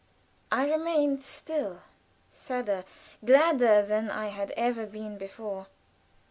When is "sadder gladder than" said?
2.31-4.09